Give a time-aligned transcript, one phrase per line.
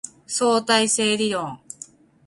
[0.25, 1.59] 相対性理論